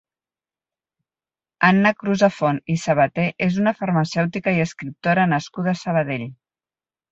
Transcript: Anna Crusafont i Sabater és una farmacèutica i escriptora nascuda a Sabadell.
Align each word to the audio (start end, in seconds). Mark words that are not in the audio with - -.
Anna 1.67 1.91
Crusafont 1.99 2.61
i 2.77 2.79
Sabater 2.85 3.27
és 3.49 3.61
una 3.65 3.75
farmacèutica 3.83 4.57
i 4.59 4.65
escriptora 4.67 5.29
nascuda 5.37 5.77
a 5.77 5.81
Sabadell. 5.87 6.29